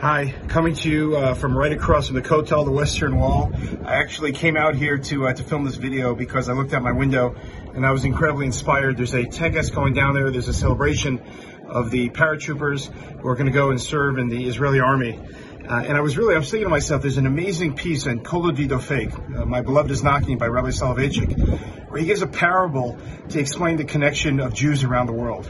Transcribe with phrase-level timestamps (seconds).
[0.00, 3.52] Hi, coming to you uh, from right across from the Kotel, the Western Wall.
[3.84, 6.80] I actually came out here to uh, to film this video because I looked out
[6.82, 7.36] my window
[7.74, 8.96] and I was incredibly inspired.
[8.96, 10.30] There's a tekes going down there.
[10.30, 11.20] There's a celebration
[11.66, 12.90] of the paratroopers
[13.20, 15.20] who are going to go and serve in the Israeli army.
[15.68, 18.24] Uh, and I was really, I was thinking to myself, there's an amazing piece in
[18.24, 22.26] Kol Dodi Dofek, uh, My Beloved is Knocking by Rabbi Soloveitchik, where he gives a
[22.26, 22.98] parable
[23.28, 25.46] to explain the connection of Jews around the world.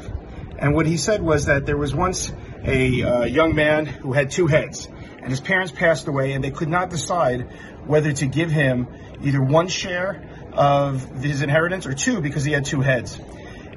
[0.58, 2.32] And what he said was that there was once
[2.64, 6.50] a uh, young man who had two heads, and his parents passed away, and they
[6.50, 7.48] could not decide
[7.86, 8.88] whether to give him
[9.22, 13.18] either one share of his inheritance or two because he had two heads.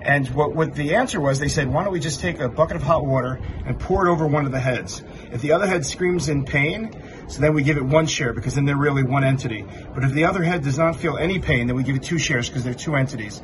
[0.01, 2.75] And what, what the answer was, they said, why don't we just take a bucket
[2.75, 5.01] of hot water and pour it over one of the heads?
[5.31, 6.91] If the other head screams in pain,
[7.29, 9.65] so then we give it one share because then they're really one entity.
[9.93, 12.19] But if the other head does not feel any pain, then we give it two
[12.19, 13.41] shares because they're two entities.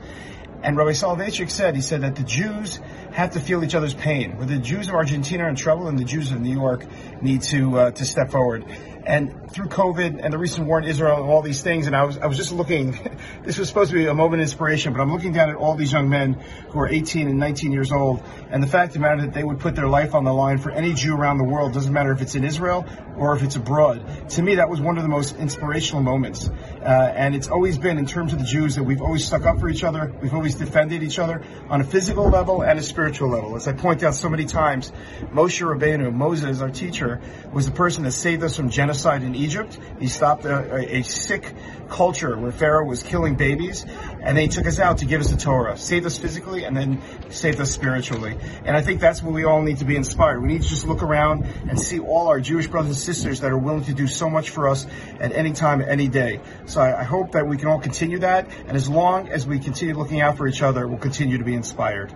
[0.62, 2.80] And Rabbi Soloveitchik said, he said that the Jews
[3.12, 4.38] have to feel each other's pain.
[4.38, 6.86] Where the Jews of Argentina are in trouble and the Jews of New York
[7.22, 8.66] need to uh, to step forward.
[9.06, 12.04] And through COVID and the recent war in Israel and all these things, and I
[12.04, 12.92] was I was just looking.
[13.44, 15.76] this was supposed to be a moment of inspiration, but I'm looking down at all
[15.76, 16.34] these young men
[16.70, 19.44] who are 18 and 19 years old, and the fact of the matter that they
[19.44, 22.12] would put their life on the line for any Jew around the world doesn't matter
[22.12, 22.86] if it's in Israel
[23.18, 24.30] or if it's abroad.
[24.30, 27.98] To me, that was one of the most inspirational moments, uh, and it's always been
[27.98, 30.14] in terms of the Jews that we've always stuck up for each other.
[30.22, 33.56] We've always defended each other on a physical level and a spiritual level.
[33.56, 34.92] As I point out so many times,
[35.32, 39.78] Moshe Rabbeinu, Moses, our teacher, was the person that saved us from genocide in Egypt.
[40.00, 41.54] He stopped a, a, sick
[41.90, 45.32] culture where Pharaoh was killing babies, and then he took us out to give us
[45.32, 48.38] the Torah, saved us physically, and then saved us spiritually.
[48.64, 50.42] And I think that's what we all need to be inspired.
[50.42, 53.52] We need to just look around and see all our Jewish brothers and sisters that
[53.52, 54.86] are willing to do so much for us
[55.20, 56.42] at any time, any day.
[56.66, 59.60] So I, I hope that we can all continue that, and as long as we
[59.60, 62.14] continue looking out for each other, we'll continue to be inspired.